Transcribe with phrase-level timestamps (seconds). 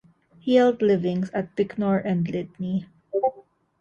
[0.39, 2.87] He held livings at Bicknor and Lydney.